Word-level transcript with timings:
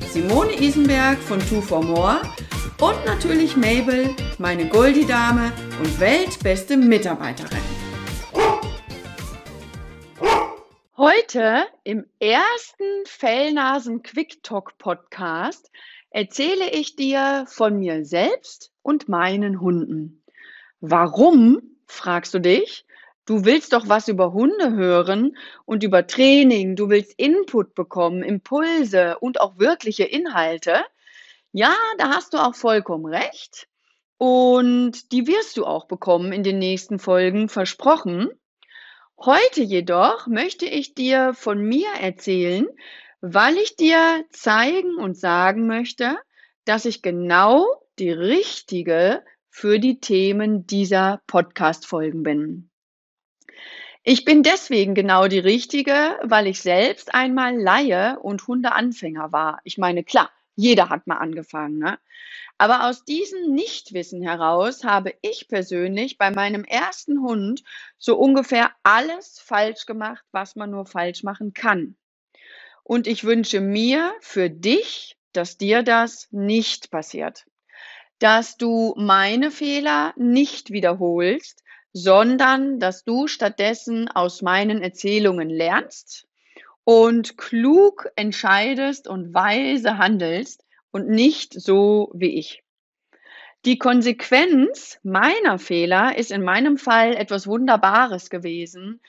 Simone 0.00 0.52
Isenberg 0.60 1.18
von 1.18 1.38
Two 1.40 1.60
for 1.60 1.82
More 1.82 2.20
und 2.80 3.04
natürlich 3.04 3.56
Mabel, 3.56 4.14
meine 4.38 4.68
Goldie-Dame 4.68 5.52
und 5.78 6.00
weltbeste 6.00 6.76
Mitarbeiterin. 6.76 7.60
Heute 10.96 11.66
im 11.84 12.06
ersten 12.20 13.04
Fellnasen 13.04 14.02
Quick 14.02 14.42
Talk 14.42 14.78
Podcast 14.78 15.70
erzähle 16.10 16.70
ich 16.70 16.96
dir 16.96 17.44
von 17.48 17.78
mir 17.78 18.04
selbst 18.04 18.72
und 18.82 19.08
meinen 19.08 19.60
Hunden. 19.60 20.22
Warum, 20.80 21.60
fragst 21.86 22.32
du 22.32 22.38
dich? 22.38 22.85
Du 23.26 23.44
willst 23.44 23.72
doch 23.72 23.88
was 23.88 24.06
über 24.06 24.32
Hunde 24.32 24.76
hören 24.76 25.36
und 25.64 25.82
über 25.82 26.06
Training. 26.06 26.76
Du 26.76 26.88
willst 26.88 27.12
Input 27.18 27.74
bekommen, 27.74 28.22
Impulse 28.22 29.18
und 29.18 29.40
auch 29.40 29.58
wirkliche 29.58 30.04
Inhalte. 30.04 30.84
Ja, 31.50 31.74
da 31.98 32.10
hast 32.10 32.34
du 32.34 32.38
auch 32.38 32.54
vollkommen 32.54 33.06
recht. 33.06 33.66
Und 34.16 35.10
die 35.10 35.26
wirst 35.26 35.56
du 35.56 35.66
auch 35.66 35.86
bekommen 35.86 36.32
in 36.32 36.44
den 36.44 36.60
nächsten 36.60 37.00
Folgen, 37.00 37.48
versprochen. 37.48 38.30
Heute 39.18 39.62
jedoch 39.62 40.28
möchte 40.28 40.66
ich 40.66 40.94
dir 40.94 41.34
von 41.34 41.60
mir 41.60 41.88
erzählen, 42.00 42.68
weil 43.20 43.56
ich 43.56 43.74
dir 43.74 44.24
zeigen 44.30 44.98
und 44.98 45.18
sagen 45.18 45.66
möchte, 45.66 46.16
dass 46.64 46.84
ich 46.84 47.02
genau 47.02 47.66
die 47.98 48.12
richtige 48.12 49.24
für 49.50 49.80
die 49.80 49.98
Themen 49.98 50.66
dieser 50.66 51.22
Podcast-Folgen 51.26 52.22
bin. 52.22 52.70
Ich 54.08 54.24
bin 54.24 54.44
deswegen 54.44 54.94
genau 54.94 55.26
die 55.26 55.40
Richtige, 55.40 56.16
weil 56.22 56.46
ich 56.46 56.60
selbst 56.60 57.12
einmal 57.12 57.56
Laie 57.60 58.20
und 58.20 58.46
Hundeanfänger 58.46 59.32
war. 59.32 59.58
Ich 59.64 59.78
meine, 59.78 60.04
klar, 60.04 60.30
jeder 60.54 60.90
hat 60.90 61.08
mal 61.08 61.16
angefangen, 61.16 61.78
ne? 61.78 61.98
Aber 62.56 62.84
aus 62.84 63.04
diesem 63.04 63.52
Nichtwissen 63.52 64.22
heraus 64.22 64.84
habe 64.84 65.12
ich 65.22 65.48
persönlich 65.48 66.18
bei 66.18 66.30
meinem 66.30 66.62
ersten 66.62 67.20
Hund 67.20 67.64
so 67.98 68.16
ungefähr 68.16 68.70
alles 68.84 69.40
falsch 69.40 69.86
gemacht, 69.86 70.24
was 70.30 70.54
man 70.54 70.70
nur 70.70 70.86
falsch 70.86 71.24
machen 71.24 71.52
kann. 71.52 71.96
Und 72.84 73.08
ich 73.08 73.24
wünsche 73.24 73.60
mir 73.60 74.14
für 74.20 74.48
dich, 74.48 75.18
dass 75.32 75.58
dir 75.58 75.82
das 75.82 76.28
nicht 76.30 76.92
passiert. 76.92 77.44
Dass 78.20 78.56
du 78.56 78.94
meine 78.96 79.50
Fehler 79.50 80.14
nicht 80.16 80.70
wiederholst, 80.70 81.64
sondern 81.98 82.78
dass 82.78 83.04
du 83.04 83.26
stattdessen 83.26 84.08
aus 84.08 84.42
meinen 84.42 84.82
Erzählungen 84.82 85.48
lernst 85.48 86.26
und 86.84 87.38
klug 87.38 88.10
entscheidest 88.16 89.08
und 89.08 89.32
weise 89.32 89.96
handelst 89.96 90.66
und 90.90 91.08
nicht 91.08 91.58
so 91.58 92.10
wie 92.12 92.38
ich. 92.38 92.62
Die 93.64 93.78
Konsequenz 93.78 94.98
meiner 95.04 95.58
Fehler 95.58 96.18
ist 96.18 96.30
in 96.32 96.44
meinem 96.44 96.76
Fall 96.76 97.16
etwas 97.16 97.46
Wunderbares 97.46 98.28
gewesen, 98.28 99.00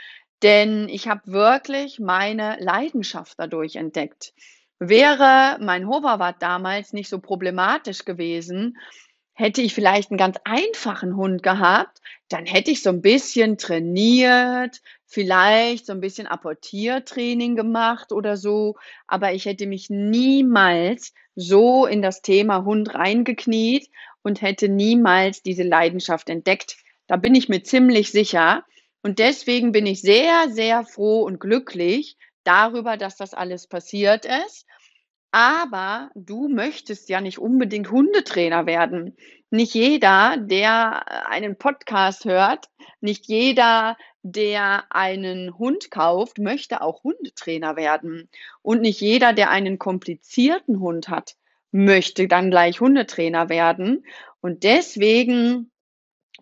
denn 0.42 0.88
ich 0.88 1.10
habe 1.10 1.30
wirklich 1.30 2.00
meine 2.00 2.56
Leidenschaft 2.62 3.34
dadurch 3.38 3.76
entdeckt. 3.76 4.34
Wäre 4.80 5.58
mein 5.60 5.90
Hoverwart 5.90 6.42
damals 6.42 6.94
nicht 6.94 7.10
so 7.10 7.20
problematisch 7.20 8.06
gewesen, 8.06 8.78
hätte 9.38 9.62
ich 9.62 9.76
vielleicht 9.76 10.10
einen 10.10 10.18
ganz 10.18 10.38
einfachen 10.46 11.16
Hund 11.16 11.44
gehabt, 11.44 12.02
dann 12.28 12.48
hätte 12.48 12.72
ich 12.72 12.82
so 12.82 12.90
ein 12.90 13.04
bisschen 13.04 13.60
trainiert, 13.60 14.82
vielleicht 15.06 15.86
so 15.86 15.94
ein 15.94 16.02
bisschen 16.02 16.26
Apportiertraining 16.26 17.56
gemacht 17.56 18.12
oder 18.12 18.36
so, 18.36 18.78
aber 19.06 19.34
ich 19.34 19.46
hätte 19.46 19.68
mich 19.68 19.92
niemals 19.92 21.14
so 21.36 21.86
in 21.86 22.02
das 22.02 22.24
Thema 22.24 22.66
Hund 22.66 22.96
reingekniet 22.96 23.92
und 24.24 24.42
hätte 24.42 24.70
niemals 24.70 25.44
diese 25.44 25.64
Leidenschaft 25.64 26.30
entdeckt. 26.30 26.78
Da 27.06 27.16
bin 27.16 27.36
ich 27.36 27.48
mir 27.48 27.62
ziemlich 27.62 28.12
sicher. 28.12 28.66
Und 29.04 29.20
deswegen 29.20 29.72
bin 29.72 29.86
ich 29.86 30.02
sehr, 30.02 30.50
sehr 30.50 30.84
froh 30.84 31.22
und 31.22 31.40
glücklich 31.40 32.18
darüber, 32.44 32.98
dass 32.98 33.18
das 33.18 33.36
alles 33.36 33.68
passiert 33.68 34.26
ist. 34.26 34.66
Aber 35.32 36.10
du 36.16 36.48
möchtest 36.48 37.10
ja 37.10 37.22
nicht 37.22 37.38
unbedingt 37.38 37.92
Hundetrainer 37.92 38.66
werden. 38.66 39.18
Nicht 39.50 39.74
jeder, 39.74 40.38
der 40.38 41.06
äh, 41.08 41.30
einen 41.30 41.58
Podcast 41.58 42.26
hört, 42.26 42.70
nicht 43.02 43.28
jeder, 43.28 43.98
der 44.24 44.86
einen 44.90 45.58
Hund 45.58 45.92
kauft, 45.92 46.38
möchte 46.38 46.82
auch 46.82 47.04
Hundetrainer 47.04 47.76
werden. 47.76 48.30
Und 48.62 48.82
nicht 48.82 49.00
jeder, 49.00 49.34
der 49.34 49.50
einen 49.50 49.80
komplizierten 49.80 50.80
Hund 50.80 51.08
hat, 51.08 51.36
möchte 51.72 52.28
dann 52.28 52.50
gleich 52.50 52.82
Hundetrainer 52.82 53.50
werden. 53.50 54.06
Und 54.42 54.64
deswegen 54.64 55.72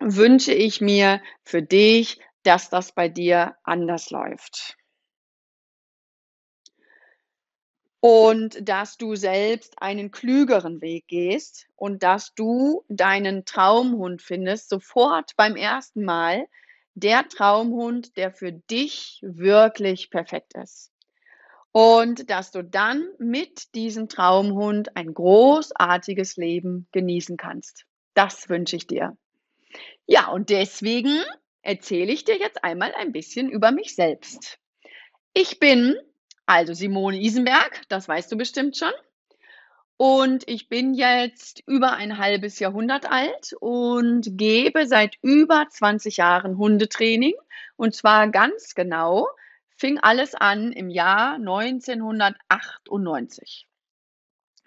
wünsche 0.00 0.52
ich 0.52 0.80
mir 0.80 1.20
für 1.42 1.62
dich, 1.62 2.20
dass 2.42 2.70
das 2.70 2.92
bei 2.92 3.08
dir 3.08 3.56
anders 3.62 4.10
läuft. 4.10 4.76
Und 8.06 8.68
dass 8.68 8.98
du 8.98 9.16
selbst 9.16 9.82
einen 9.82 10.12
klügeren 10.12 10.80
Weg 10.80 11.08
gehst 11.08 11.66
und 11.74 12.04
dass 12.04 12.34
du 12.34 12.84
deinen 12.88 13.44
Traumhund 13.44 14.22
findest, 14.22 14.68
sofort 14.68 15.34
beim 15.36 15.56
ersten 15.56 16.04
Mal, 16.04 16.46
der 16.94 17.26
Traumhund, 17.28 18.16
der 18.16 18.30
für 18.30 18.52
dich 18.52 19.18
wirklich 19.22 20.08
perfekt 20.08 20.54
ist. 20.54 20.92
Und 21.72 22.30
dass 22.30 22.52
du 22.52 22.62
dann 22.62 23.08
mit 23.18 23.74
diesem 23.74 24.08
Traumhund 24.08 24.96
ein 24.96 25.12
großartiges 25.12 26.36
Leben 26.36 26.86
genießen 26.92 27.36
kannst. 27.36 27.86
Das 28.14 28.48
wünsche 28.48 28.76
ich 28.76 28.86
dir. 28.86 29.16
Ja, 30.06 30.28
und 30.28 30.50
deswegen 30.50 31.24
erzähle 31.60 32.12
ich 32.12 32.22
dir 32.24 32.38
jetzt 32.38 32.62
einmal 32.62 32.94
ein 32.94 33.10
bisschen 33.10 33.50
über 33.50 33.72
mich 33.72 33.96
selbst. 33.96 34.60
Ich 35.34 35.58
bin 35.58 35.96
also 36.46 36.72
Simone 36.72 37.20
Isenberg, 37.20 37.82
das 37.88 38.08
weißt 38.08 38.32
du 38.32 38.36
bestimmt 38.36 38.76
schon. 38.76 38.92
Und 39.98 40.46
ich 40.48 40.68
bin 40.68 40.94
jetzt 40.94 41.62
über 41.66 41.92
ein 41.92 42.18
halbes 42.18 42.58
Jahrhundert 42.58 43.10
alt 43.10 43.54
und 43.60 44.36
gebe 44.36 44.86
seit 44.86 45.16
über 45.22 45.66
20 45.68 46.18
Jahren 46.18 46.58
Hundetraining. 46.58 47.32
Und 47.76 47.94
zwar 47.94 48.28
ganz 48.28 48.74
genau, 48.74 49.26
fing 49.76 49.98
alles 49.98 50.34
an 50.34 50.72
im 50.72 50.90
Jahr 50.90 51.36
1998. 51.36 53.66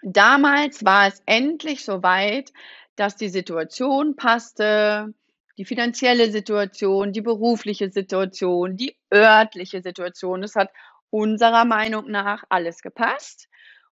Damals 0.02 0.84
war 0.84 1.06
es 1.06 1.22
endlich 1.26 1.84
soweit, 1.84 2.52
dass 2.96 3.14
die 3.16 3.28
Situation 3.28 4.16
passte, 4.16 5.14
die 5.58 5.64
finanzielle 5.64 6.32
Situation, 6.32 7.12
die 7.12 7.20
berufliche 7.20 7.90
Situation, 7.90 8.76
die 8.76 8.96
örtliche 9.12 9.82
Situation. 9.82 10.42
Es 10.42 10.56
hat 10.56 10.70
unserer 11.10 11.64
Meinung 11.64 12.10
nach 12.10 12.44
alles 12.48 12.82
gepasst. 12.82 13.48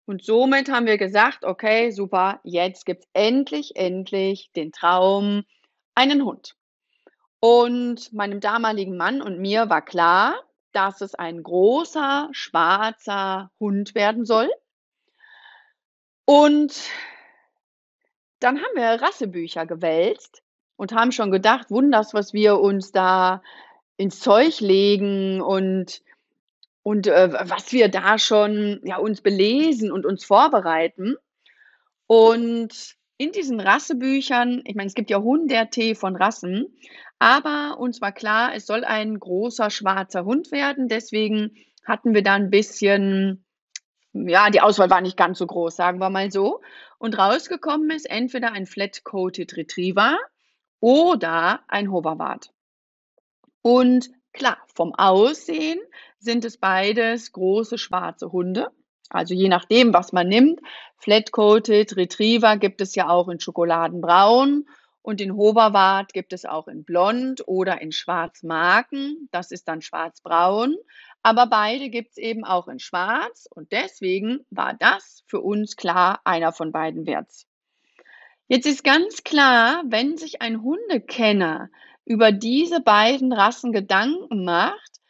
Und 0.05 0.23
somit 0.23 0.69
haben 0.71 0.85
wir 0.85 0.97
gesagt, 0.97 1.43
okay, 1.43 1.91
super, 1.91 2.39
jetzt 2.43 2.85
gibt 2.85 3.03
es 3.03 3.09
endlich, 3.13 3.75
endlich 3.75 4.51
den 4.55 4.71
Traum, 4.71 5.43
einen 5.95 6.23
Hund. 6.23 6.55
Und 7.39 8.13
meinem 8.13 8.39
damaligen 8.39 8.95
Mann 8.95 9.21
und 9.21 9.39
mir 9.39 9.69
war 9.69 9.83
klar, 9.83 10.35
dass 10.71 11.01
es 11.01 11.15
ein 11.15 11.43
großer, 11.43 12.29
schwarzer 12.31 13.51
Hund 13.59 13.95
werden 13.95 14.25
soll. 14.25 14.49
Und 16.25 16.89
dann 18.39 18.57
haben 18.57 18.75
wir 18.75 19.01
Rassebücher 19.01 19.65
gewälzt 19.65 20.43
und 20.75 20.93
haben 20.93 21.11
schon 21.11 21.31
gedacht, 21.31 21.71
wunders, 21.71 22.13
was 22.13 22.33
wir 22.33 22.59
uns 22.59 22.91
da 22.91 23.41
ins 23.97 24.19
Zeug 24.19 24.59
legen 24.59 25.41
und 25.41 26.01
und 26.87 27.05
äh, 27.07 27.33
was 27.49 27.73
wir 27.73 27.89
da 27.89 28.17
schon 28.17 28.79
ja, 28.85 28.95
uns 28.95 29.19
belesen 29.19 29.91
und 29.91 30.05
uns 30.05 30.23
vorbereiten. 30.23 31.17
Und 32.05 32.95
in 33.17 33.33
diesen 33.33 33.59
Rassebüchern, 33.59 34.61
ich 34.63 34.73
meine, 34.73 34.87
es 34.87 34.93
gibt 34.93 35.09
ja 35.09 35.19
hunderte 35.19 35.95
von 35.95 36.15
Rassen, 36.15 36.67
aber 37.19 37.77
uns 37.77 37.99
war 37.99 38.13
klar, 38.13 38.55
es 38.55 38.65
soll 38.65 38.85
ein 38.85 39.19
großer 39.19 39.69
schwarzer 39.69 40.23
Hund 40.23 40.53
werden. 40.53 40.87
Deswegen 40.87 41.57
hatten 41.83 42.13
wir 42.13 42.23
da 42.23 42.35
ein 42.35 42.49
bisschen 42.49 43.43
ja, 44.13 44.49
die 44.49 44.61
Auswahl 44.61 44.89
war 44.89 45.01
nicht 45.01 45.17
ganz 45.17 45.39
so 45.39 45.45
groß, 45.45 45.75
sagen 45.75 45.99
wir 45.99 46.09
mal 46.09 46.31
so. 46.31 46.61
Und 46.99 47.17
rausgekommen 47.17 47.91
ist 47.91 48.09
entweder 48.09 48.53
ein 48.53 48.65
Flat-Coated 48.65 49.57
Retriever 49.57 50.17
oder 50.79 51.59
ein 51.67 51.91
Hoverwart. 51.91 52.53
Und 53.61 54.09
klar, 54.37 54.57
vom 54.73 54.93
Aussehen 54.93 55.79
sind 56.19 56.45
es 56.45 56.57
beides 56.57 57.31
große 57.31 57.77
schwarze 57.77 58.31
Hunde. 58.31 58.71
Also 59.09 59.33
je 59.33 59.49
nachdem, 59.49 59.93
was 59.93 60.13
man 60.13 60.27
nimmt. 60.27 60.59
Flat-Coated 60.97 61.95
Retriever 61.95 62.57
gibt 62.57 62.81
es 62.81 62.95
ja 62.95 63.09
auch 63.09 63.29
in 63.29 63.39
Schokoladenbraun 63.39 64.67
und 65.01 65.19
den 65.19 65.35
Hoverwart 65.35 66.11
gibt 66.11 66.33
es 66.33 66.45
auch 66.45 66.67
in 66.67 66.83
Blond 66.83 67.47
oder 67.47 67.81
in 67.81 67.91
Schwarz-Marken. 67.91 69.29
Das 69.31 69.51
ist 69.51 69.67
dann 69.67 69.81
schwarz-braun. 69.81 70.75
Aber 71.23 71.47
beide 71.47 71.89
gibt 71.89 72.11
es 72.11 72.17
eben 72.17 72.43
auch 72.43 72.67
in 72.67 72.79
Schwarz 72.79 73.47
und 73.49 73.71
deswegen 73.71 74.45
war 74.49 74.73
das 74.73 75.23
für 75.27 75.39
uns 75.39 75.75
klar 75.75 76.21
einer 76.25 76.51
von 76.51 76.71
beiden 76.71 77.05
Werts. 77.05 77.47
Jetzt 78.49 78.65
ist 78.65 78.83
ganz 78.83 79.23
klar, 79.23 79.83
wenn 79.85 80.17
sich 80.17 80.41
ein 80.41 80.61
Hundekenner 80.61 81.69
über 82.07 82.31
diese 82.31 82.79
beiden 82.79 83.33
Rassen 83.33 83.73
Gedanken 83.73 84.45
macht, 84.45 85.01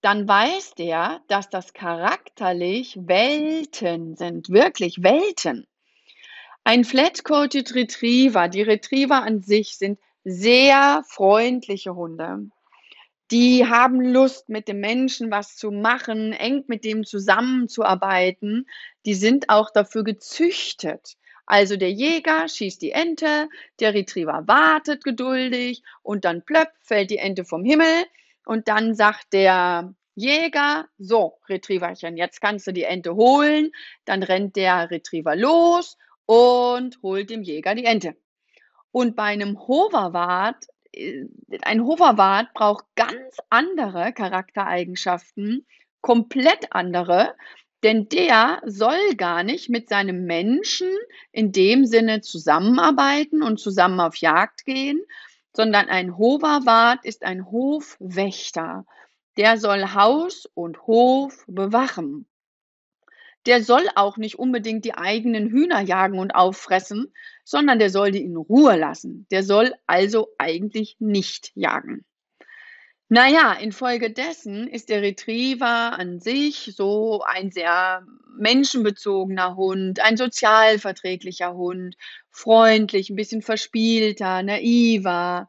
dann 0.00 0.26
weiß 0.26 0.74
der, 0.74 1.20
dass 1.28 1.50
das 1.50 1.74
charakterlich 1.74 2.96
Welten 2.98 4.16
sind, 4.16 4.48
wirklich 4.48 5.02
Welten. 5.02 5.66
Ein 6.64 6.84
Flat-Coated 6.84 7.74
Retriever, 7.74 8.48
die 8.48 8.62
Retriever 8.62 9.22
an 9.22 9.42
sich 9.42 9.76
sind 9.76 9.98
sehr 10.24 11.04
freundliche 11.06 11.94
Hunde. 11.94 12.48
Die 13.30 13.66
haben 13.66 14.00
Lust, 14.00 14.48
mit 14.48 14.66
dem 14.66 14.80
Menschen 14.80 15.30
was 15.30 15.56
zu 15.56 15.70
machen, 15.70 16.32
eng 16.32 16.64
mit 16.68 16.84
dem 16.84 17.04
zusammenzuarbeiten. 17.04 18.66
Die 19.04 19.14
sind 19.14 19.50
auch 19.50 19.70
dafür 19.70 20.04
gezüchtet. 20.04 21.16
Also 21.46 21.76
der 21.76 21.92
Jäger 21.92 22.48
schießt 22.48 22.82
die 22.82 22.90
Ente, 22.90 23.48
der 23.80 23.94
Retriever 23.94 24.42
wartet 24.46 25.04
geduldig 25.04 25.82
und 26.02 26.24
dann 26.24 26.44
plöpp 26.44 26.72
fällt 26.80 27.10
die 27.10 27.18
Ente 27.18 27.44
vom 27.44 27.64
Himmel 27.64 28.04
und 28.44 28.68
dann 28.68 28.94
sagt 28.94 29.32
der 29.32 29.94
Jäger, 30.16 30.88
so 30.98 31.38
Retrieverchen, 31.48 32.16
jetzt 32.16 32.40
kannst 32.40 32.66
du 32.66 32.72
die 32.72 32.84
Ente 32.84 33.14
holen. 33.16 33.70
Dann 34.06 34.22
rennt 34.22 34.56
der 34.56 34.90
Retriever 34.90 35.36
los 35.36 35.98
und 36.24 36.98
holt 37.02 37.28
dem 37.28 37.42
Jäger 37.42 37.74
die 37.74 37.84
Ente. 37.84 38.16
Und 38.92 39.14
bei 39.14 39.24
einem 39.24 39.58
Hoverwart, 39.68 40.64
äh, 40.92 41.24
ein 41.62 41.84
Hoverwart 41.84 42.54
braucht 42.54 42.86
ganz 42.94 43.36
andere 43.50 44.14
Charaktereigenschaften, 44.14 45.66
komplett 46.00 46.68
andere, 46.70 47.34
denn 47.82 48.08
der 48.08 48.62
soll 48.64 49.14
gar 49.16 49.42
nicht 49.42 49.68
mit 49.68 49.88
seinem 49.88 50.24
Menschen 50.24 50.90
in 51.32 51.52
dem 51.52 51.84
Sinne 51.84 52.20
zusammenarbeiten 52.20 53.42
und 53.42 53.60
zusammen 53.60 54.00
auf 54.00 54.16
Jagd 54.16 54.64
gehen, 54.64 55.00
sondern 55.52 55.88
ein 55.88 56.16
Hoverwart 56.18 57.04
ist 57.04 57.22
ein 57.22 57.50
Hofwächter. 57.50 58.84
Der 59.36 59.58
soll 59.58 59.94
Haus 59.94 60.48
und 60.54 60.86
Hof 60.86 61.44
bewachen. 61.46 62.26
Der 63.46 63.62
soll 63.62 63.86
auch 63.94 64.16
nicht 64.16 64.38
unbedingt 64.38 64.84
die 64.84 64.94
eigenen 64.94 65.48
Hühner 65.48 65.80
jagen 65.80 66.18
und 66.18 66.34
auffressen, 66.34 67.12
sondern 67.44 67.78
der 67.78 67.90
soll 67.90 68.10
die 68.10 68.24
in 68.24 68.36
Ruhe 68.36 68.76
lassen. 68.76 69.26
Der 69.30 69.44
soll 69.44 69.72
also 69.86 70.28
eigentlich 70.36 70.96
nicht 70.98 71.52
jagen. 71.54 72.04
Naja, 73.08 73.52
infolgedessen 73.52 74.66
ist 74.66 74.88
der 74.88 75.00
Retriever 75.00 75.96
an 75.96 76.18
sich 76.18 76.72
so 76.76 77.22
ein 77.24 77.52
sehr 77.52 78.04
menschenbezogener 78.36 79.54
Hund, 79.54 80.00
ein 80.00 80.16
sozialverträglicher 80.16 81.54
Hund, 81.54 81.94
freundlich, 82.30 83.08
ein 83.08 83.16
bisschen 83.16 83.42
verspielter, 83.42 84.42
naiver, 84.42 85.48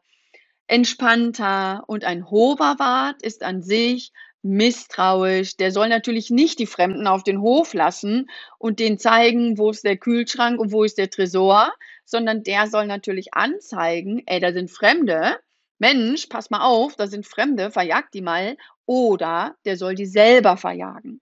entspannter 0.68 1.82
und 1.88 2.04
ein 2.04 2.30
Hoverwart 2.30 3.22
ist 3.22 3.42
an 3.42 3.60
sich 3.62 4.12
misstrauisch. 4.42 5.56
Der 5.56 5.72
soll 5.72 5.88
natürlich 5.88 6.30
nicht 6.30 6.60
die 6.60 6.66
Fremden 6.66 7.08
auf 7.08 7.24
den 7.24 7.40
Hof 7.40 7.74
lassen 7.74 8.30
und 8.58 8.78
denen 8.78 8.98
zeigen, 8.98 9.58
wo 9.58 9.70
ist 9.70 9.84
der 9.84 9.96
Kühlschrank 9.96 10.60
und 10.60 10.70
wo 10.70 10.84
ist 10.84 10.96
der 10.96 11.10
Tresor, 11.10 11.72
sondern 12.04 12.44
der 12.44 12.68
soll 12.68 12.86
natürlich 12.86 13.34
anzeigen, 13.34 14.22
ey, 14.26 14.38
da 14.38 14.52
sind 14.52 14.70
Fremde, 14.70 15.38
Mensch, 15.78 16.26
pass 16.26 16.50
mal 16.50 16.62
auf, 16.62 16.96
da 16.96 17.06
sind 17.06 17.26
Fremde, 17.26 17.70
verjag 17.70 18.10
die 18.12 18.22
mal. 18.22 18.56
Oder 18.86 19.56
der 19.64 19.76
soll 19.76 19.94
die 19.94 20.06
selber 20.06 20.56
verjagen. 20.56 21.20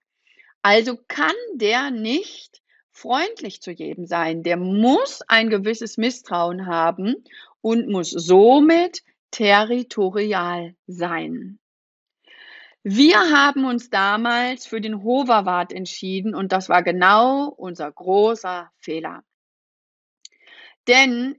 Also 0.63 0.99
kann 1.09 1.35
der 1.55 1.91
nicht 1.91 2.63
freundlich 2.91 3.61
zu 3.61 3.71
jedem 3.71 4.07
sein. 4.07 4.43
Der 4.43 4.57
muss 4.57 5.23
ein 5.29 5.51
gewisses 5.51 5.97
Misstrauen 5.99 6.67
haben 6.67 7.25
und 7.61 7.89
muss 7.89 8.11
somit 8.11 9.03
territorial 9.31 10.75
sein. 10.87 11.59
Wir 12.83 13.19
haben 13.19 13.65
uns 13.65 13.91
damals 13.91 14.67
für 14.67 14.81
den 14.81 15.03
Hoverwart 15.03 15.73
entschieden 15.73 16.35
und 16.35 16.53
das 16.53 16.69
war 16.69 16.83
genau 16.83 17.49
unser 17.49 17.91
großer 17.91 18.71
Fehler. 18.79 19.25
Denn 20.87 21.37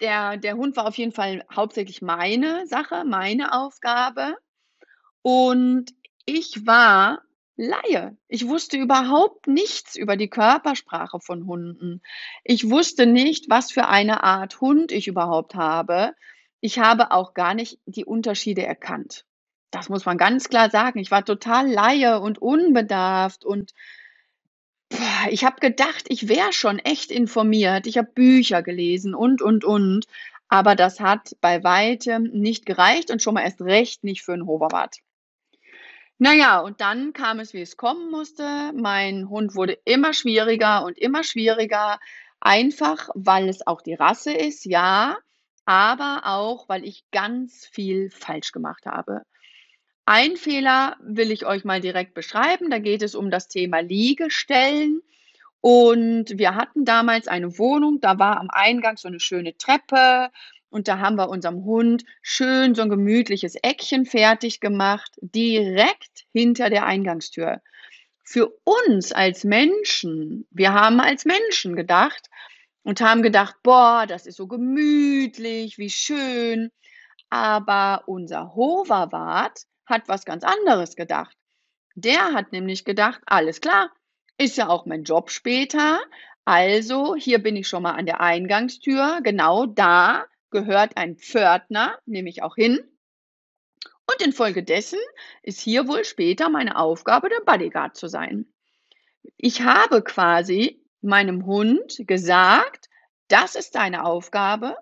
der, 0.00 0.36
der 0.36 0.56
Hund 0.56 0.76
war 0.76 0.86
auf 0.86 0.98
jeden 0.98 1.12
Fall 1.12 1.44
hauptsächlich 1.54 2.02
meine 2.02 2.66
Sache, 2.66 3.04
meine 3.04 3.52
Aufgabe. 3.52 4.36
Und 5.22 5.94
ich 6.24 6.66
war 6.66 7.22
Laie. 7.58 8.18
Ich 8.28 8.46
wusste 8.46 8.76
überhaupt 8.76 9.46
nichts 9.46 9.96
über 9.96 10.16
die 10.16 10.28
Körpersprache 10.28 11.20
von 11.20 11.46
Hunden. 11.46 12.02
Ich 12.44 12.68
wusste 12.68 13.06
nicht, 13.06 13.48
was 13.48 13.72
für 13.72 13.88
eine 13.88 14.22
Art 14.24 14.60
Hund 14.60 14.92
ich 14.92 15.08
überhaupt 15.08 15.54
habe. 15.54 16.14
Ich 16.60 16.78
habe 16.78 17.12
auch 17.12 17.32
gar 17.32 17.54
nicht 17.54 17.78
die 17.86 18.04
Unterschiede 18.04 18.66
erkannt. 18.66 19.24
Das 19.70 19.88
muss 19.88 20.04
man 20.04 20.18
ganz 20.18 20.50
klar 20.50 20.68
sagen. 20.68 20.98
Ich 20.98 21.10
war 21.10 21.24
total 21.24 21.70
Laie 21.70 22.20
und 22.20 22.38
unbedarft 22.38 23.44
und 23.44 23.72
ich 25.30 25.44
habe 25.44 25.60
gedacht, 25.60 26.04
ich 26.08 26.28
wäre 26.28 26.52
schon 26.52 26.78
echt 26.78 27.10
informiert. 27.10 27.86
Ich 27.86 27.98
habe 27.98 28.10
Bücher 28.12 28.62
gelesen 28.62 29.14
und, 29.14 29.42
und, 29.42 29.64
und. 29.64 30.06
Aber 30.48 30.76
das 30.76 31.00
hat 31.00 31.36
bei 31.40 31.64
weitem 31.64 32.24
nicht 32.24 32.66
gereicht 32.66 33.10
und 33.10 33.22
schon 33.22 33.34
mal 33.34 33.42
erst 33.42 33.60
recht 33.60 34.04
nicht 34.04 34.22
für 34.22 34.32
einen 34.32 34.46
Hoverwart. 34.46 34.98
Naja, 36.18 36.60
und 36.60 36.80
dann 36.80 37.12
kam 37.12 37.40
es, 37.40 37.52
wie 37.52 37.60
es 37.60 37.76
kommen 37.76 38.10
musste. 38.10 38.72
Mein 38.74 39.28
Hund 39.28 39.54
wurde 39.54 39.78
immer 39.84 40.12
schwieriger 40.12 40.84
und 40.84 40.98
immer 40.98 41.24
schwieriger. 41.24 41.98
Einfach, 42.40 43.08
weil 43.14 43.48
es 43.48 43.66
auch 43.66 43.82
die 43.82 43.94
Rasse 43.94 44.32
ist, 44.32 44.66
ja, 44.66 45.18
aber 45.64 46.22
auch, 46.24 46.68
weil 46.68 46.84
ich 46.84 47.04
ganz 47.10 47.66
viel 47.66 48.10
falsch 48.10 48.52
gemacht 48.52 48.86
habe. 48.86 49.22
Ein 50.06 50.36
Fehler 50.36 50.96
will 51.00 51.32
ich 51.32 51.46
euch 51.46 51.64
mal 51.64 51.80
direkt 51.80 52.14
beschreiben. 52.14 52.70
Da 52.70 52.78
geht 52.78 53.02
es 53.02 53.16
um 53.16 53.28
das 53.28 53.48
Thema 53.48 53.80
Liegestellen. 53.80 55.02
Und 55.60 56.38
wir 56.38 56.54
hatten 56.54 56.84
damals 56.84 57.26
eine 57.26 57.58
Wohnung, 57.58 58.00
da 58.00 58.20
war 58.20 58.38
am 58.38 58.48
Eingang 58.50 58.96
so 58.98 59.08
eine 59.08 59.18
schöne 59.18 59.56
Treppe 59.56 60.30
und 60.70 60.86
da 60.86 61.00
haben 61.00 61.16
wir 61.16 61.28
unserem 61.28 61.64
Hund 61.64 62.04
schön 62.22 62.76
so 62.76 62.82
ein 62.82 62.88
gemütliches 62.88 63.56
Eckchen 63.56 64.06
fertig 64.06 64.60
gemacht, 64.60 65.16
direkt 65.20 66.26
hinter 66.32 66.70
der 66.70 66.86
Eingangstür. 66.86 67.62
Für 68.22 68.52
uns 68.62 69.10
als 69.10 69.42
Menschen, 69.42 70.46
wir 70.52 70.72
haben 70.72 71.00
als 71.00 71.24
Menschen 71.24 71.74
gedacht 71.74 72.30
und 72.84 73.00
haben 73.00 73.22
gedacht, 73.22 73.56
boah, 73.64 74.04
das 74.06 74.26
ist 74.26 74.36
so 74.36 74.46
gemütlich, 74.46 75.78
wie 75.78 75.90
schön. 75.90 76.70
Aber 77.28 78.04
unser 78.06 78.54
Hoverwart 78.54 79.62
hat 79.86 80.08
was 80.08 80.24
ganz 80.24 80.44
anderes 80.44 80.96
gedacht. 80.96 81.36
Der 81.94 82.32
hat 82.32 82.52
nämlich 82.52 82.84
gedacht, 82.84 83.22
alles 83.26 83.60
klar, 83.60 83.90
ist 84.38 84.56
ja 84.56 84.68
auch 84.68 84.84
mein 84.84 85.04
Job 85.04 85.30
später. 85.30 86.00
Also 86.44 87.14
hier 87.16 87.42
bin 87.42 87.56
ich 87.56 87.68
schon 87.68 87.82
mal 87.82 87.94
an 87.94 88.06
der 88.06 88.20
Eingangstür. 88.20 89.20
Genau 89.22 89.66
da 89.66 90.26
gehört 90.50 90.96
ein 90.96 91.16
Pförtner, 91.16 91.98
nehme 92.04 92.28
ich 92.28 92.42
auch 92.42 92.54
hin. 92.54 92.78
Und 94.06 94.22
infolgedessen 94.22 95.00
ist 95.42 95.60
hier 95.60 95.88
wohl 95.88 96.04
später 96.04 96.48
meine 96.48 96.76
Aufgabe, 96.76 97.28
der 97.28 97.40
Bodyguard 97.40 97.96
zu 97.96 98.08
sein. 98.08 98.46
Ich 99.36 99.62
habe 99.62 100.02
quasi 100.02 100.84
meinem 101.00 101.46
Hund 101.46 101.96
gesagt, 102.06 102.88
das 103.28 103.56
ist 103.56 103.74
deine 103.74 104.04
Aufgabe 104.04 104.76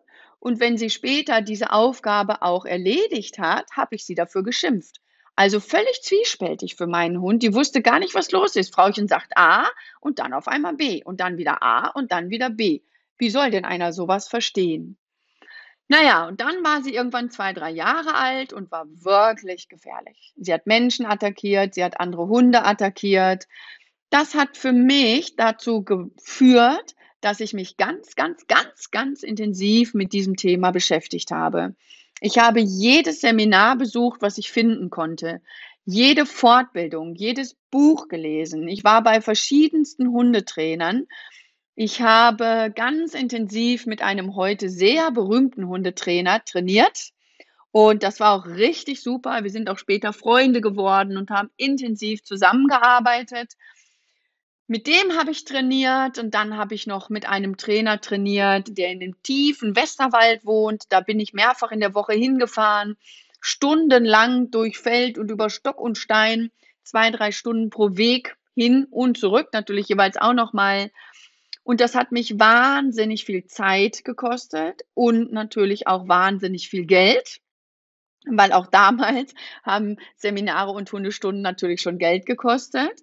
und 0.45 0.61
wenn 0.61 0.77
sie 0.77 0.91
später 0.91 1.41
diese 1.41 1.73
Aufgabe 1.73 2.43
auch 2.43 2.67
erledigt 2.67 3.39
hat, 3.39 3.71
habe 3.73 3.95
ich 3.95 4.05
sie 4.05 4.15
dafür 4.15 4.43
geschimpft. 4.43 5.01
Also 5.37 5.59
völlig 5.59 6.03
zwiespältig 6.03 6.77
für 6.77 6.87
meinen 6.87 7.23
Hund. 7.23 7.43
Die 7.43 7.55
wusste 7.55 7.81
gar 7.81 7.99
nicht, 7.99 8.15
was 8.15 8.31
los 8.31 8.55
ist. 8.55 8.75
Frauchen 8.75 9.09
sagt 9.09 9.33
A 9.37 9.67
und 10.01 10.19
dann 10.19 10.35
auf 10.35 10.47
einmal 10.47 10.75
B 10.75 11.03
und 11.03 11.21
dann 11.21 11.39
wieder 11.39 11.63
A 11.63 11.89
und 11.89 12.13
dann 12.13 12.29
wieder 12.29 12.51
B. 12.51 12.83
Wie 13.17 13.31
soll 13.31 13.51
denn 13.53 13.65
einer 13.65 13.95
sowas 13.95 14.29
verstehen? 14.29 14.99
Naja, 15.89 16.29
und 16.29 16.43
dann 16.43 16.63
war 16.63 16.83
sie 16.83 16.95
irgendwann 16.95 17.31
zwei, 17.31 17.55
drei 17.55 17.71
Jahre 17.71 18.15
alt 18.15 18.53
und 18.53 18.71
war 18.71 18.85
wirklich 18.87 19.71
gefährlich. 19.71 20.35
Sie 20.37 20.53
hat 20.53 20.67
Menschen 20.67 21.07
attackiert, 21.07 21.73
sie 21.73 21.85
hat 21.85 22.01
andere 22.01 22.29
Hunde 22.29 22.67
attackiert. 22.67 23.49
Das 24.11 24.35
hat 24.35 24.59
für 24.59 24.73
mich 24.73 25.37
dazu 25.37 25.85
geführt, 25.85 26.95
dass 27.25 27.41
ich 27.41 27.55
mich 27.55 27.77
ganz, 27.77 28.17
ganz, 28.17 28.47
ganz, 28.47 28.91
ganz 28.91 29.23
intensiv 29.23 29.95
mit 29.95 30.13
diesem 30.13 30.37
Thema 30.37 30.71
beschäftigt 30.71 31.31
habe. 31.31 31.75
Ich 32.21 32.39
habe 32.39 32.61
jedes 32.61 33.21
Seminar 33.21 33.77
besucht, 33.77 34.23
was 34.23 34.39
ich 34.39 34.51
finden 34.51 34.91
konnte, 34.91 35.41
jede 35.87 36.27
Fortbildung, 36.27 37.15
jedes 37.15 37.57
Buch 37.71 38.09
gelesen. 38.09 38.69
Ich 38.69 38.85
war 38.85 39.03
bei 39.03 39.21
verschiedensten 39.21 40.11
Hundetrainern. 40.11 41.07
Ich 41.75 42.01
habe 42.01 42.73
ganz 42.75 43.15
intensiv 43.15 43.87
mit 43.87 44.01
einem 44.01 44.37
heute 44.37 44.71
sehr 44.71 45.11
berühmten 45.11 45.67
Hundetrainer 45.67 46.45
trainiert. 46.45 47.11
Und 47.71 48.03
das 48.03 48.21
war 48.21 48.33
auch 48.33 48.47
richtig 48.47 49.03
super. 49.03 49.43
Wir 49.43 49.51
sind 49.51 49.69
auch 49.69 49.79
später 49.79 50.13
Freunde 50.13 50.61
geworden 50.61 51.17
und 51.17 51.31
haben 51.31 51.51
intensiv 51.57 52.23
zusammengearbeitet. 52.23 53.55
Mit 54.67 54.87
dem 54.87 55.19
habe 55.19 55.31
ich 55.31 55.45
trainiert 55.45 56.19
und 56.19 56.33
dann 56.33 56.57
habe 56.57 56.75
ich 56.75 56.87
noch 56.87 57.11
mit 57.11 57.29
einem 57.29 57.59
Trainer 57.59 58.01
trainiert, 58.01 58.79
der 58.79 58.89
in 58.89 59.01
dem 59.01 59.23
tiefen 59.23 59.77
Westerwald 59.77 60.47
wohnt. 60.47 60.85
Da 60.89 61.01
bin 61.01 61.21
ich 61.21 61.35
mehrfach 61.35 61.71
in 61.71 61.81
der 61.81 61.95
Woche 61.95 62.15
hingefahren, 62.15 62.97
stundenlang 63.41 64.51
durch 64.51 64.79
Feld 64.79 65.19
und 65.19 65.31
über 65.31 65.51
Stock 65.51 65.79
und 65.79 65.99
Stein, 65.99 66.51
zwei, 66.83 67.11
drei 67.11 67.31
Stunden 67.31 67.69
pro 67.69 67.97
Weg 67.99 68.37
hin 68.55 68.87
und 68.91 69.19
zurück, 69.19 69.49
natürlich 69.53 69.89
jeweils 69.89 70.17
auch 70.17 70.33
nochmal. 70.33 70.91
Und 71.63 71.83
das 71.83 71.95
hat 71.95 72.11
mich 72.11 72.39
wahnsinnig 72.39 73.27
viel 73.27 73.45
Zeit 73.45 74.03
gekostet 74.03 74.83
und 74.95 75.31
natürlich 75.31 75.87
auch 75.87 76.09
wahnsinnig 76.09 76.71
viel 76.71 76.87
Geld, 76.87 77.41
weil 78.27 78.53
auch 78.53 78.69
damals 78.69 79.35
haben 79.63 79.99
Seminare 80.17 80.71
und 80.71 80.91
Hundestunden 80.91 81.43
natürlich 81.43 81.83
schon 81.83 81.99
Geld 81.99 82.25
gekostet. 82.25 83.03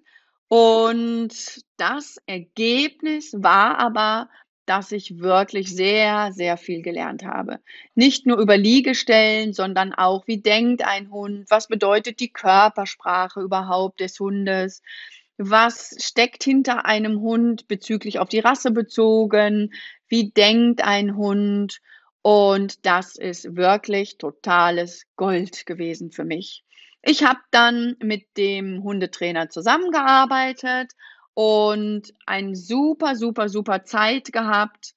Und 0.54 1.32
das 1.78 2.18
Ergebnis 2.26 3.32
war 3.38 3.78
aber, 3.78 4.28
dass 4.66 4.92
ich 4.92 5.18
wirklich 5.18 5.74
sehr, 5.74 6.30
sehr 6.34 6.58
viel 6.58 6.82
gelernt 6.82 7.24
habe. 7.24 7.60
Nicht 7.94 8.26
nur 8.26 8.36
über 8.36 8.58
Liegestellen, 8.58 9.54
sondern 9.54 9.94
auch, 9.94 10.26
wie 10.26 10.42
denkt 10.42 10.84
ein 10.84 11.10
Hund? 11.10 11.46
Was 11.48 11.68
bedeutet 11.68 12.20
die 12.20 12.34
Körpersprache 12.34 13.40
überhaupt 13.40 14.00
des 14.00 14.20
Hundes? 14.20 14.82
Was 15.38 15.96
steckt 15.98 16.44
hinter 16.44 16.84
einem 16.84 17.22
Hund 17.22 17.66
bezüglich 17.66 18.18
auf 18.18 18.28
die 18.28 18.40
Rasse 18.40 18.72
bezogen? 18.72 19.72
Wie 20.08 20.32
denkt 20.32 20.84
ein 20.84 21.16
Hund? 21.16 21.80
Und 22.20 22.84
das 22.84 23.16
ist 23.16 23.56
wirklich 23.56 24.18
totales 24.18 25.06
Gold 25.16 25.64
gewesen 25.64 26.10
für 26.10 26.26
mich. 26.26 26.62
Ich 27.02 27.24
habe 27.24 27.40
dann 27.50 27.96
mit 28.00 28.36
dem 28.36 28.82
Hundetrainer 28.84 29.48
zusammengearbeitet 29.48 30.92
und 31.34 32.14
ein 32.26 32.54
super, 32.54 33.16
super, 33.16 33.48
super 33.48 33.84
Zeit 33.84 34.32
gehabt. 34.32 34.94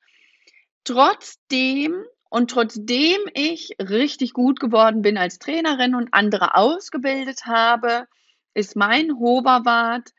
Trotzdem 0.84 2.06
und 2.30 2.52
trotzdem 2.52 3.18
ich 3.34 3.76
richtig 3.80 4.34
gut 4.34 4.60
geworden 4.60 5.02
bin 5.02 5.18
als 5.18 5.40
Trainerin 5.40 5.96
und 5.96 6.14
andere 6.14 6.56
ausgebildet 6.56 7.46
habe, 7.46 8.08
ist 8.54 8.76
mein 8.76 9.18
Hoverwart 9.18 10.12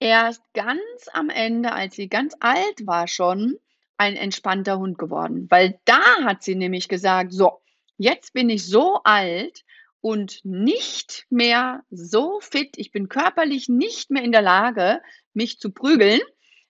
erst 0.00 0.42
ganz 0.54 1.08
am 1.12 1.30
Ende, 1.30 1.72
als 1.72 1.94
sie 1.94 2.08
ganz 2.08 2.34
alt 2.40 2.86
war 2.86 3.06
schon, 3.06 3.58
ein 3.96 4.16
entspannter 4.16 4.78
Hund 4.78 4.98
geworden. 4.98 5.46
Weil 5.50 5.78
da 5.84 6.02
hat 6.24 6.42
sie 6.42 6.56
nämlich 6.56 6.88
gesagt, 6.88 7.32
so, 7.32 7.60
jetzt 7.96 8.32
bin 8.32 8.50
ich 8.50 8.66
so 8.66 9.00
alt, 9.04 9.62
und 10.02 10.40
nicht 10.44 11.26
mehr 11.30 11.84
so 11.90 12.40
fit. 12.40 12.74
Ich 12.76 12.90
bin 12.90 13.08
körperlich 13.08 13.68
nicht 13.68 14.10
mehr 14.10 14.22
in 14.22 14.32
der 14.32 14.42
Lage, 14.42 15.00
mich 15.32 15.58
zu 15.58 15.70
prügeln, 15.70 16.20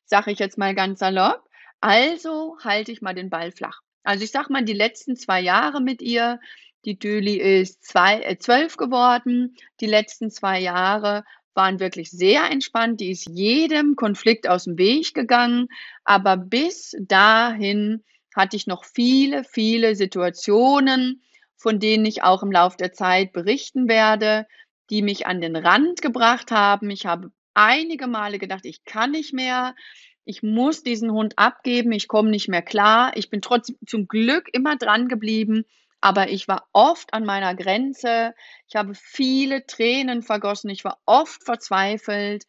sage 0.04 0.30
ich 0.30 0.38
jetzt 0.38 0.58
mal 0.58 0.74
ganz 0.74 1.00
salopp. 1.00 1.48
Also 1.80 2.58
halte 2.62 2.92
ich 2.92 3.02
mal 3.02 3.14
den 3.14 3.30
Ball 3.30 3.50
flach. 3.50 3.80
Also 4.04 4.22
ich 4.22 4.30
sag 4.30 4.50
mal, 4.50 4.64
die 4.64 4.74
letzten 4.74 5.16
zwei 5.16 5.40
Jahre 5.40 5.80
mit 5.80 6.02
ihr, 6.02 6.38
die 6.84 6.98
Döli 6.98 7.36
ist 7.36 7.84
zwei, 7.84 8.20
äh, 8.20 8.38
zwölf 8.38 8.76
geworden. 8.76 9.56
Die 9.80 9.86
letzten 9.86 10.30
zwei 10.30 10.60
Jahre 10.60 11.24
waren 11.54 11.80
wirklich 11.80 12.10
sehr 12.10 12.50
entspannt. 12.50 13.00
Die 13.00 13.10
ist 13.10 13.28
jedem 13.28 13.96
Konflikt 13.96 14.48
aus 14.48 14.64
dem 14.64 14.76
Weg 14.76 15.14
gegangen. 15.14 15.68
Aber 16.04 16.36
bis 16.36 16.96
dahin 17.00 18.04
hatte 18.34 18.56
ich 18.56 18.66
noch 18.66 18.84
viele, 18.84 19.44
viele 19.44 19.96
Situationen, 19.96 21.22
von 21.62 21.78
denen 21.78 22.04
ich 22.04 22.24
auch 22.24 22.42
im 22.42 22.50
Laufe 22.50 22.76
der 22.76 22.92
Zeit 22.92 23.32
berichten 23.32 23.88
werde, 23.88 24.48
die 24.90 25.00
mich 25.00 25.28
an 25.28 25.40
den 25.40 25.54
Rand 25.54 26.02
gebracht 26.02 26.50
haben. 26.50 26.90
Ich 26.90 27.06
habe 27.06 27.30
einige 27.54 28.08
Male 28.08 28.40
gedacht, 28.40 28.64
ich 28.64 28.84
kann 28.84 29.12
nicht 29.12 29.32
mehr. 29.32 29.76
Ich 30.24 30.42
muss 30.42 30.82
diesen 30.82 31.12
Hund 31.12 31.34
abgeben. 31.38 31.92
Ich 31.92 32.08
komme 32.08 32.30
nicht 32.30 32.48
mehr 32.48 32.62
klar. 32.62 33.12
Ich 33.14 33.30
bin 33.30 33.42
trotzdem 33.42 33.76
zum 33.86 34.08
Glück 34.08 34.48
immer 34.52 34.74
dran 34.76 35.06
geblieben. 35.06 35.64
Aber 36.00 36.30
ich 36.30 36.48
war 36.48 36.66
oft 36.72 37.14
an 37.14 37.24
meiner 37.24 37.54
Grenze. 37.54 38.34
Ich 38.66 38.74
habe 38.74 38.96
viele 38.96 39.64
Tränen 39.64 40.22
vergossen. 40.22 40.68
Ich 40.68 40.82
war 40.82 40.98
oft 41.06 41.44
verzweifelt. 41.44 42.44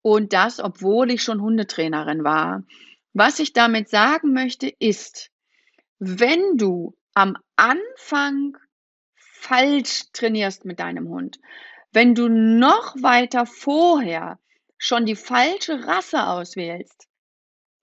Und 0.00 0.32
das, 0.32 0.60
obwohl 0.60 1.10
ich 1.10 1.22
schon 1.22 1.42
Hundetrainerin 1.42 2.24
war. 2.24 2.62
Was 3.12 3.38
ich 3.38 3.52
damit 3.52 3.90
sagen 3.90 4.32
möchte, 4.32 4.68
ist, 4.78 5.30
wenn 5.98 6.56
du 6.56 6.95
am 7.16 7.34
Anfang 7.56 8.58
falsch 9.14 10.12
trainierst 10.12 10.66
mit 10.66 10.80
deinem 10.80 11.08
Hund, 11.08 11.38
wenn 11.90 12.14
du 12.14 12.28
noch 12.28 12.94
weiter 13.00 13.46
vorher 13.46 14.38
schon 14.76 15.06
die 15.06 15.16
falsche 15.16 15.86
Rasse 15.86 16.26
auswählst, 16.26 17.08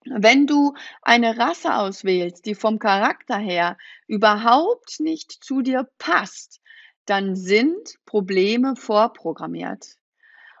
wenn 0.04 0.46
du 0.46 0.74
eine 1.02 1.36
Rasse 1.36 1.74
auswählst, 1.74 2.46
die 2.46 2.54
vom 2.54 2.78
Charakter 2.78 3.36
her 3.36 3.76
überhaupt 4.06 5.00
nicht 5.00 5.32
zu 5.42 5.62
dir 5.62 5.88
passt, 5.98 6.60
dann 7.04 7.34
sind 7.34 7.96
Probleme 8.06 8.76
vorprogrammiert. 8.76 9.96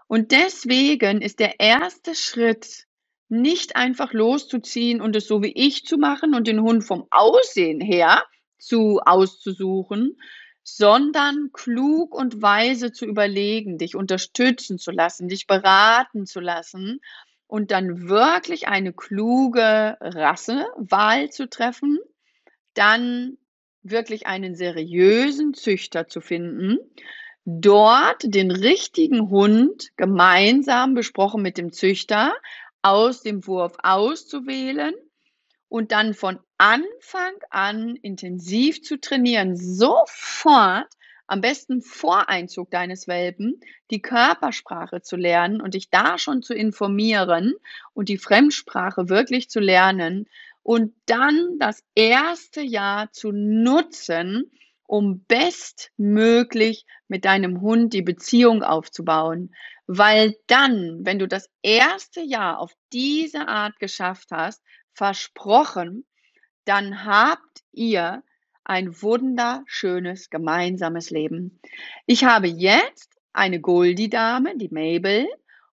Und 0.08 0.32
deswegen 0.32 1.22
ist 1.22 1.38
der 1.38 1.60
erste 1.60 2.16
Schritt, 2.16 2.86
nicht 3.28 3.76
einfach 3.76 4.12
loszuziehen 4.12 5.00
und 5.00 5.14
es 5.14 5.28
so 5.28 5.42
wie 5.42 5.52
ich 5.54 5.84
zu 5.84 5.96
machen 5.96 6.34
und 6.34 6.48
den 6.48 6.60
Hund 6.60 6.84
vom 6.84 7.06
Aussehen 7.10 7.80
her 7.80 8.22
zu 8.66 9.00
auszusuchen, 9.04 10.16
sondern 10.62 11.50
klug 11.52 12.14
und 12.14 12.40
weise 12.40 12.90
zu 12.90 13.04
überlegen, 13.04 13.76
dich 13.78 13.94
unterstützen 13.94 14.78
zu 14.78 14.90
lassen, 14.90 15.28
dich 15.28 15.46
beraten 15.46 16.26
zu 16.26 16.40
lassen 16.40 17.00
und 17.46 17.70
dann 17.70 18.08
wirklich 18.08 18.66
eine 18.66 18.92
kluge 18.92 19.96
Rassewahl 20.00 21.30
zu 21.30 21.48
treffen, 21.48 21.98
dann 22.72 23.36
wirklich 23.82 24.26
einen 24.26 24.54
seriösen 24.54 25.52
Züchter 25.52 26.08
zu 26.08 26.22
finden, 26.22 26.78
dort 27.44 28.22
den 28.22 28.50
richtigen 28.50 29.28
Hund 29.28 29.90
gemeinsam 29.96 30.94
besprochen 30.94 31.42
mit 31.42 31.58
dem 31.58 31.72
Züchter 31.72 32.34
aus 32.80 33.20
dem 33.20 33.46
Wurf 33.46 33.74
auszuwählen 33.82 34.94
und 35.74 35.90
dann 35.90 36.14
von 36.14 36.38
Anfang 36.56 37.34
an 37.50 37.96
intensiv 37.96 38.80
zu 38.82 39.00
trainieren, 39.00 39.56
sofort, 39.56 40.86
am 41.26 41.40
besten 41.40 41.82
vor 41.82 42.28
Einzug 42.28 42.70
deines 42.70 43.08
Welpen, 43.08 43.58
die 43.90 44.00
Körpersprache 44.00 45.02
zu 45.02 45.16
lernen 45.16 45.60
und 45.60 45.74
dich 45.74 45.90
da 45.90 46.16
schon 46.16 46.42
zu 46.42 46.54
informieren 46.54 47.54
und 47.92 48.08
die 48.08 48.18
Fremdsprache 48.18 49.08
wirklich 49.08 49.50
zu 49.50 49.58
lernen 49.58 50.28
und 50.62 50.94
dann 51.06 51.58
das 51.58 51.82
erste 51.96 52.60
Jahr 52.60 53.10
zu 53.10 53.32
nutzen, 53.32 54.52
um 54.86 55.24
bestmöglich 55.26 56.86
mit 57.08 57.24
deinem 57.24 57.62
Hund 57.62 57.94
die 57.94 58.02
Beziehung 58.02 58.62
aufzubauen. 58.62 59.52
Weil 59.88 60.36
dann, 60.46 61.00
wenn 61.02 61.18
du 61.18 61.26
das 61.26 61.50
erste 61.62 62.20
Jahr 62.20 62.60
auf 62.60 62.72
diese 62.92 63.48
Art 63.48 63.80
geschafft 63.80 64.28
hast, 64.30 64.62
versprochen, 64.94 66.06
dann 66.64 67.04
habt 67.04 67.62
ihr 67.72 68.22
ein 68.64 69.02
wunderschönes 69.02 70.30
gemeinsames 70.30 71.10
Leben. 71.10 71.60
Ich 72.06 72.24
habe 72.24 72.48
jetzt 72.48 73.10
eine 73.32 73.60
Goldie-Dame, 73.60 74.56
die 74.56 74.70
Mabel, 74.70 75.28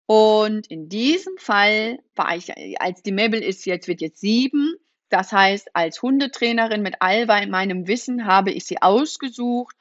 und 0.07 0.67
in 0.67 0.89
diesem 0.89 1.37
Fall 1.39 2.01
war 2.17 2.35
ich, 2.35 2.53
als 2.81 3.01
die 3.05 3.13
Mabel 3.13 3.41
ist 3.41 3.65
jetzt, 3.65 3.87
wird 3.87 4.01
jetzt 4.01 4.21
sieben. 4.21 4.75
Das 5.09 5.31
heißt, 5.31 5.69
als 5.75 6.03
Hundetrainerin 6.03 6.83
mit 6.83 6.97
all 6.99 7.27
meinem 7.27 7.87
Wissen 7.87 8.27
habe 8.27 8.51
ich 8.51 8.65
sie 8.65 8.83
ausgesucht. 8.83 9.77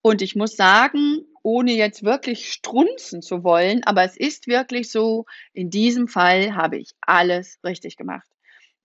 Und 0.00 0.22
ich 0.22 0.34
muss 0.34 0.56
sagen, 0.56 1.26
ohne 1.42 1.72
jetzt 1.74 2.04
wirklich 2.04 2.50
strunzen 2.50 3.20
zu 3.20 3.44
wollen, 3.44 3.84
aber 3.84 4.02
es 4.02 4.16
ist 4.16 4.46
wirklich 4.46 4.90
so, 4.90 5.26
in 5.52 5.68
diesem 5.68 6.08
Fall 6.08 6.54
habe 6.54 6.78
ich 6.78 6.92
alles 7.02 7.58
richtig 7.62 7.98
gemacht. 7.98 8.26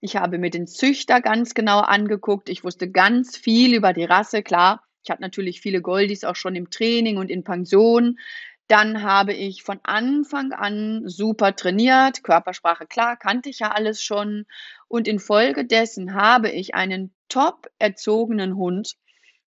Ich 0.04 0.16
habe 0.16 0.38
mir 0.38 0.50
den 0.50 0.66
Züchter 0.66 1.20
ganz 1.20 1.54
genau 1.54 1.78
angeguckt. 1.78 2.48
Ich 2.48 2.64
wusste 2.64 2.90
ganz 2.90 3.36
viel 3.36 3.72
über 3.72 3.92
die 3.92 4.02
Rasse. 4.02 4.42
Klar, 4.42 4.82
ich 5.04 5.10
hatte 5.10 5.22
natürlich 5.22 5.60
viele 5.60 5.80
Goldies 5.80 6.24
auch 6.24 6.34
schon 6.34 6.56
im 6.56 6.70
Training 6.70 7.18
und 7.18 7.30
in 7.30 7.44
Pension. 7.44 8.18
Dann 8.66 9.04
habe 9.04 9.32
ich 9.32 9.62
von 9.62 9.78
Anfang 9.84 10.50
an 10.50 11.04
super 11.06 11.54
trainiert. 11.54 12.24
Körpersprache, 12.24 12.88
klar, 12.88 13.16
kannte 13.16 13.48
ich 13.48 13.60
ja 13.60 13.70
alles 13.70 14.02
schon. 14.02 14.46
Und 14.88 15.06
infolgedessen 15.06 16.14
habe 16.14 16.50
ich 16.50 16.74
einen 16.74 17.14
top 17.28 17.68
erzogenen 17.78 18.56
Hund. 18.56 18.96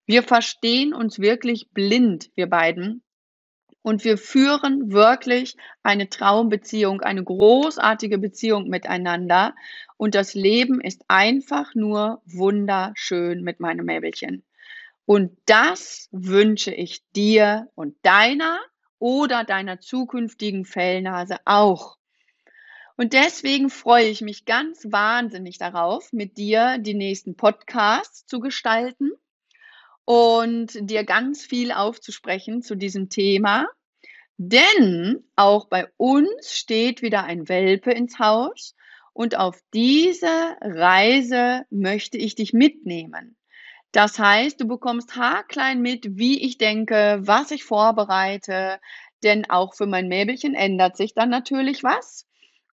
Wir 0.06 0.24
verstehen 0.24 0.94
uns 0.94 1.20
wirklich 1.20 1.70
blind, 1.72 2.30
wir 2.36 2.48
beiden. 2.48 3.04
Und 3.82 4.04
wir 4.04 4.18
führen 4.18 4.92
wirklich 4.92 5.58
eine 5.84 6.10
Traumbeziehung, 6.10 7.02
eine 7.02 7.24
großartige 7.24 8.18
Beziehung 8.18 8.68
miteinander. 8.68 9.54
Und 9.98 10.16
das 10.16 10.34
Leben 10.34 10.82
ist 10.82 11.04
einfach 11.08 11.74
nur 11.74 12.22
wunderschön 12.26 13.42
mit 13.42 13.60
meinem 13.60 13.86
Mäbelchen. 13.86 14.44
Und 15.06 15.38
das 15.46 16.10
wünsche 16.12 16.74
ich 16.74 17.04
dir 17.16 17.70
und 17.76 17.96
deiner 18.02 18.60
oder 19.00 19.44
deiner 19.44 19.80
zukünftigen 19.80 20.66
Fellnase 20.66 21.38
auch. 21.46 21.98
Und 22.98 23.14
deswegen 23.14 23.70
freue 23.70 24.08
ich 24.08 24.22
mich 24.22 24.46
ganz 24.46 24.86
wahnsinnig 24.90 25.58
darauf, 25.58 26.12
mit 26.14 26.38
dir 26.38 26.78
die 26.80 26.94
nächsten 26.94 27.36
Podcasts 27.36 28.26
zu 28.26 28.40
gestalten 28.40 29.12
und 30.06 30.72
dir 30.90 31.04
ganz 31.04 31.44
viel 31.44 31.72
aufzusprechen 31.72 32.62
zu 32.62 32.76
diesem 32.76 33.10
Thema. 33.10 33.68
Denn 34.38 35.24
auch 35.36 35.68
bei 35.68 35.88
uns 35.98 36.54
steht 36.54 37.02
wieder 37.02 37.24
ein 37.24 37.48
Welpe 37.48 37.92
ins 37.92 38.18
Haus 38.20 38.76
und 39.16 39.38
auf 39.38 39.58
diese 39.74 40.58
Reise 40.60 41.64
möchte 41.70 42.18
ich 42.18 42.36
dich 42.36 42.52
mitnehmen. 42.52 43.38
Das 43.94 44.20
heißt, 44.20 44.60
du 44.60 44.68
bekommst 44.68 45.16
haarklein 45.16 45.82
mit, 45.82 46.18
wie 46.18 46.44
ich 46.44 46.58
denke, 46.58 47.20
was 47.22 47.52
ich 47.52 47.64
vorbereite, 47.64 48.82
denn 49.24 49.50
auch 49.50 49.74
für 49.74 49.86
mein 49.86 50.10
Mäbelchen 50.10 50.54
ändert 50.54 50.98
sich 50.98 51.14
dann 51.14 51.30
natürlich 51.30 51.82
was. 51.82 52.28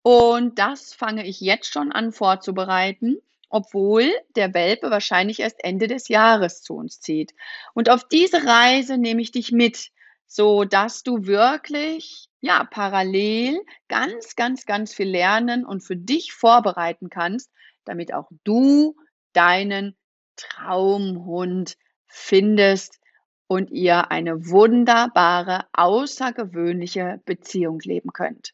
Und 0.03 0.59
das 0.59 0.93
fange 0.93 1.25
ich 1.25 1.41
jetzt 1.41 1.73
schon 1.73 1.91
an 1.91 2.11
vorzubereiten 2.11 3.17
obwohl 3.49 4.11
der 4.35 4.53
Welpe 4.53 4.91
wahrscheinlich 4.91 5.39
erst 5.39 5.63
Ende 5.63 5.87
des 5.87 6.09
Jahres 6.09 6.61
zu 6.61 6.73
uns 6.75 6.99
zieht. 6.99 7.33
Und 7.73 7.89
auf 7.89 8.05
diese 8.05 8.45
Reise 8.45 8.97
nehme 8.97 9.21
ich 9.21 9.31
dich 9.31 9.53
mit, 9.53 9.91
so 10.25 10.65
dass 10.65 11.03
du 11.03 11.25
wirklich 11.25 12.26
ja 12.41 12.63
parallel 12.65 13.59
ganz 13.87 14.35
ganz 14.35 14.65
ganz 14.65 14.93
viel 14.93 15.09
lernen 15.09 15.65
und 15.65 15.81
für 15.81 15.95
dich 15.95 16.33
vorbereiten 16.33 17.09
kannst, 17.09 17.51
damit 17.85 18.13
auch 18.13 18.29
du 18.43 18.95
deinen 19.33 19.95
Traumhund 20.35 21.77
findest 22.07 22.99
und 23.47 23.71
ihr 23.71 24.11
eine 24.11 24.49
wunderbare, 24.49 25.65
außergewöhnliche 25.73 27.21
Beziehung 27.25 27.79
leben 27.79 28.11
könnt. 28.11 28.53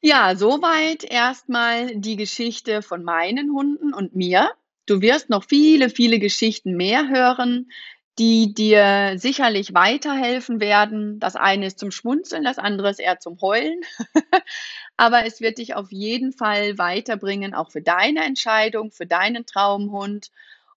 Ja, 0.00 0.34
soweit 0.34 1.04
erstmal 1.04 1.96
die 1.96 2.16
Geschichte 2.16 2.82
von 2.82 3.04
meinen 3.04 3.52
Hunden 3.52 3.94
und 3.94 4.16
mir. 4.16 4.50
Du 4.86 5.00
wirst 5.00 5.30
noch 5.30 5.44
viele, 5.44 5.90
viele 5.90 6.18
Geschichten 6.18 6.76
mehr 6.76 7.08
hören, 7.08 7.70
die 8.18 8.54
dir 8.54 9.14
sicherlich 9.16 9.74
weiterhelfen 9.74 10.60
werden. 10.60 11.18
Das 11.18 11.36
eine 11.36 11.66
ist 11.66 11.78
zum 11.78 11.90
Schmunzeln, 11.90 12.44
das 12.44 12.58
andere 12.58 12.90
ist 12.90 13.00
eher 13.00 13.18
zum 13.18 13.40
Heulen. 13.40 13.80
Aber 14.96 15.24
es 15.24 15.40
wird 15.40 15.58
dich 15.58 15.74
auf 15.74 15.90
jeden 15.90 16.32
Fall 16.32 16.78
weiterbringen, 16.78 17.54
auch 17.54 17.70
für 17.70 17.82
deine 17.82 18.24
Entscheidung, 18.24 18.90
für 18.90 19.06
deinen 19.06 19.46
Traumhund 19.46 20.30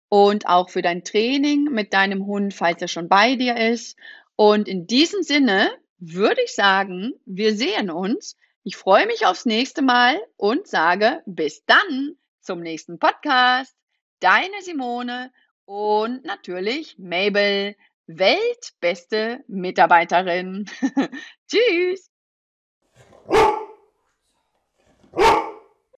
und 0.08 0.48
auch 0.48 0.70
für 0.70 0.82
dein 0.82 1.04
Training 1.04 1.65
mit 1.65 1.94
deinem 1.94 2.25
Hund, 2.25 2.54
falls 2.54 2.82
er 2.82 2.88
schon 2.88 3.10
bei 3.10 3.36
dir 3.36 3.58
ist. 3.58 3.98
Und 4.36 4.68
in 4.68 4.88
diesem 4.88 5.24
Sinne 5.24 5.70
würde 5.98 6.42
ich 6.44 6.54
sagen, 6.54 7.13
wir 7.25 7.56
sehen 7.56 7.89
uns 7.89 8.38
ich 8.68 8.77
freue 8.77 9.06
mich 9.06 9.27
aufs 9.27 9.46
nächste 9.46 9.84
Mal 9.84 10.20
und 10.38 10.68
sage 10.68 11.22
bis 11.27 11.65
dann 11.65 12.18
zum 12.42 12.62
nächsten 12.62 12.98
Podcast. 12.98 13.75
Deine 14.22 14.60
Simone 14.63 15.32
und 15.66 16.24
natürlich 16.26 16.98
Mabel, 17.00 17.75
weltbeste 18.08 19.44
Mitarbeiterin. 19.48 20.66
Tschüss! 21.48 22.12